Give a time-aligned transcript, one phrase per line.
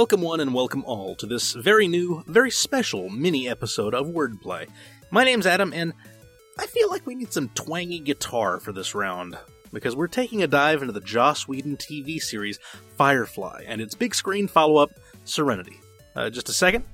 [0.00, 4.66] Welcome, one, and welcome all to this very new, very special mini episode of Wordplay.
[5.10, 5.92] My name's Adam, and
[6.58, 9.36] I feel like we need some twangy guitar for this round,
[9.74, 12.58] because we're taking a dive into the Joss Whedon TV series
[12.96, 14.90] Firefly and its big screen follow up,
[15.26, 15.78] Serenity.
[16.16, 16.84] Uh, just a second.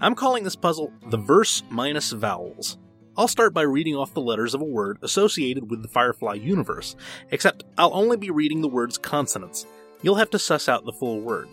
[0.00, 2.78] I'm calling this puzzle the verse minus vowels.
[3.16, 6.94] I'll start by reading off the letters of a word associated with the Firefly universe,
[7.32, 9.66] except I'll only be reading the word's consonants.
[10.02, 11.48] You'll have to suss out the full word.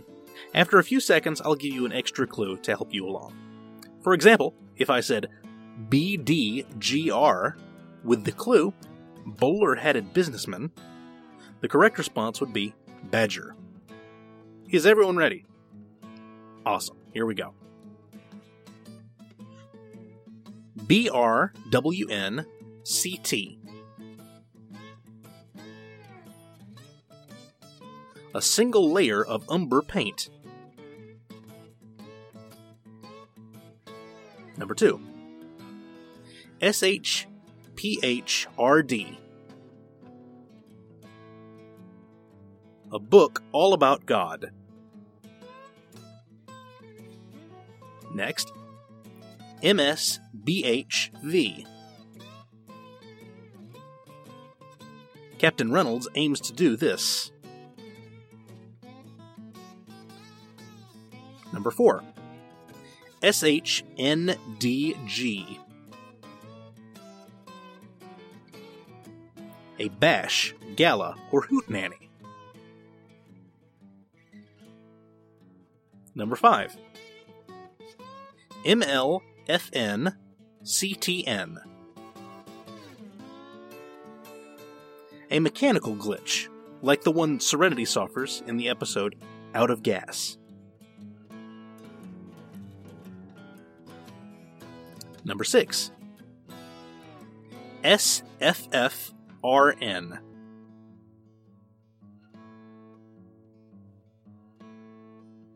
[0.54, 3.36] After a few seconds, I'll give you an extra clue to help you along.
[4.04, 5.28] For example, if I said
[5.90, 7.56] BDGR
[8.04, 8.74] with the clue
[9.26, 10.72] bowler headed businessman,
[11.62, 13.56] the correct response would be Badger.
[14.70, 15.46] Is everyone ready?
[16.64, 16.98] Awesome.
[17.12, 17.56] Here we go.
[20.88, 22.46] B R W N
[22.84, 23.60] C T.
[28.34, 30.30] A single layer of umber paint.
[34.58, 35.00] Number two.
[36.62, 37.28] S H
[37.76, 39.20] P H R D.
[42.92, 44.52] A book all about God.
[48.14, 48.54] Next,
[49.62, 50.16] MSBHV.
[55.38, 57.32] Captain Reynolds aims to do this.
[61.54, 62.04] Number 4.
[63.22, 64.38] SHNDG.
[69.78, 72.10] A bash, gala, or hoot hootenanny.
[76.14, 76.78] Number 5.
[79.48, 80.16] MLFN
[80.64, 81.58] CTN.
[85.32, 86.48] A mechanical glitch,
[86.82, 89.16] like the one Serenity suffers in the episode
[89.54, 90.38] Out of Gas.
[95.24, 95.92] Number 6.
[97.84, 99.14] SFFRN.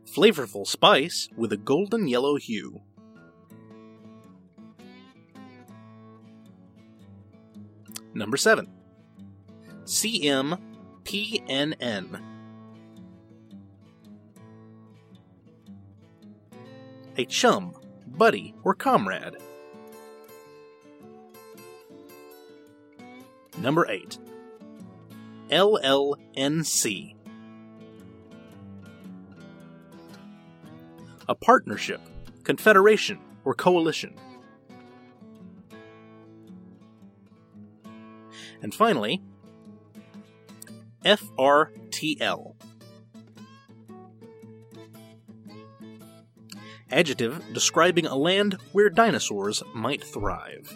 [0.06, 2.82] Flavorful spice with a golden yellow hue.
[8.20, 8.68] Number 7.
[9.86, 10.60] CMPNN.
[17.18, 17.74] A chum,
[18.08, 19.38] buddy, or comrade.
[23.60, 24.18] Number 8.
[25.50, 27.16] LLNC.
[31.30, 32.02] A partnership,
[32.44, 34.14] confederation, or coalition.
[38.62, 39.22] And finally,
[41.06, 42.56] FRTL.
[46.92, 50.76] Adjective describing a land where dinosaurs might thrive.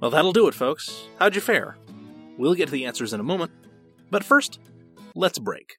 [0.00, 1.04] Well, that'll do it, folks.
[1.18, 1.76] How'd you fare?
[2.38, 3.50] We'll get to the answers in a moment,
[4.10, 4.60] but first,
[5.14, 5.78] let's break.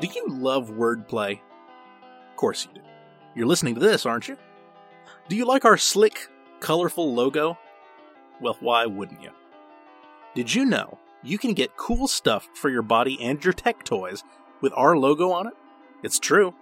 [0.00, 1.40] Do you love wordplay?
[2.30, 2.86] Of course you do.
[3.34, 4.38] You're listening to this, aren't you?
[5.28, 6.28] Do you like our slick,
[6.60, 7.58] colorful logo?
[8.40, 9.30] Well, why wouldn't you?
[10.34, 14.24] Did you know you can get cool stuff for your body and your tech toys
[14.62, 15.54] with our logo on it?
[16.02, 16.54] It's true.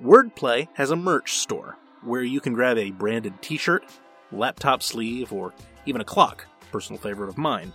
[0.00, 3.84] Wordplay has a merch store where you can grab a branded t shirt,
[4.30, 5.52] laptop sleeve, or
[5.84, 7.72] even a clock, personal favorite of mine.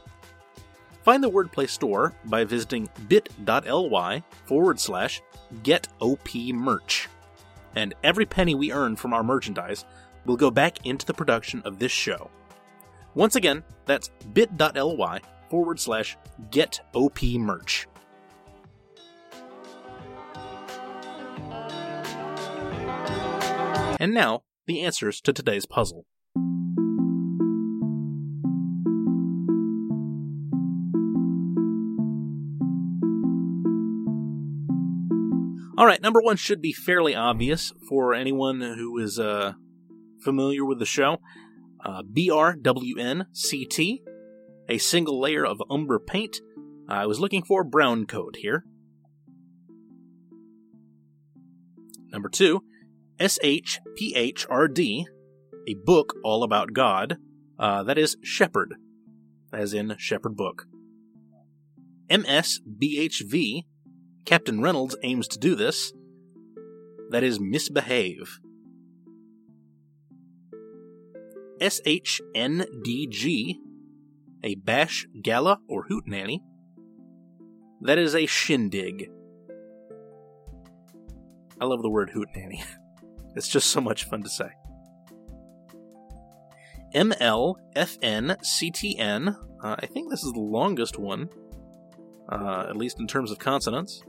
[1.03, 5.21] Find the Wordplay store by visiting bit.ly forward slash
[5.61, 7.07] getopmerch.
[7.75, 9.83] And every penny we earn from our merchandise
[10.25, 12.29] will go back into the production of this show.
[13.15, 15.19] Once again, that's bit.ly
[15.49, 16.17] forward slash
[16.49, 17.85] getopmerch.
[23.99, 26.05] And now, the answers to today's puzzle.
[35.75, 39.53] All right, number one should be fairly obvious for anyone who is uh,
[40.21, 41.17] familiar with the show.
[41.83, 44.01] Uh, BRWNCT,
[44.69, 46.41] a single layer of umber paint.
[46.87, 48.65] I was looking for brown coat here.
[52.11, 52.63] Number two,
[53.19, 55.05] SHPHRD,
[55.67, 57.17] a book all about God.
[57.57, 58.75] Uh, that is Shepherd,
[59.51, 60.67] as in Shepherd Book.
[62.11, 63.63] MSBHV,
[64.25, 65.91] Captain Reynolds aims to do this.
[67.09, 68.39] That is Misbehave.
[71.59, 73.55] SHNDG,
[74.43, 76.39] a bash, gala, or hootenanny.
[77.81, 79.09] That is a shindig.
[81.59, 82.63] I love the word hootenanny.
[83.35, 84.51] It's just so much fun to say.
[86.93, 87.57] MLFNCTN,
[89.63, 91.29] uh, I think this is the longest one,
[92.31, 94.03] uh, at least in terms of consonants.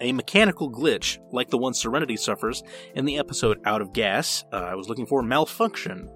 [0.00, 2.62] A mechanical glitch, like the one Serenity suffers
[2.94, 4.44] in the episode Out of Gas.
[4.52, 6.10] Uh, I was looking for malfunction.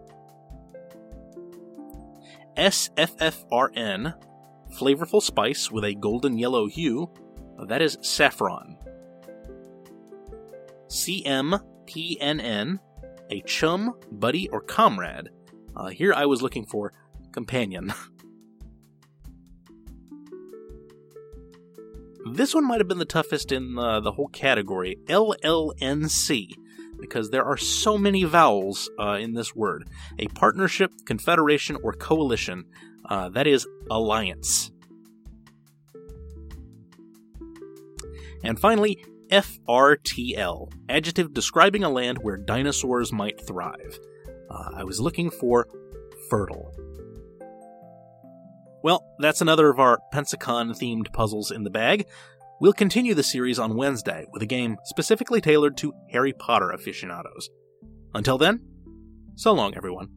[2.56, 4.14] SFFRN,
[4.74, 7.10] flavorful spice with a golden yellow hue.
[7.66, 8.76] That is saffron.
[10.88, 12.78] CMPNN,
[13.30, 15.30] a chum, buddy, or comrade.
[15.76, 16.92] Uh, here I was looking for
[17.32, 17.94] companion.
[22.26, 26.54] this one might have been the toughest in uh, the whole category LLNC,
[26.98, 29.88] because there are so many vowels uh, in this word.
[30.18, 32.64] A partnership, confederation, or coalition.
[33.08, 34.70] Uh, that is alliance.
[38.42, 43.98] And finally, FRTL, adjective describing a land where dinosaurs might thrive.
[44.50, 45.68] Uh, I was looking for
[46.28, 46.74] fertile.
[48.82, 52.06] Well, that's another of our Pensacon themed puzzles in the bag.
[52.60, 57.50] We'll continue the series on Wednesday with a game specifically tailored to Harry Potter aficionados.
[58.14, 58.60] Until then,
[59.36, 60.08] so long, everyone.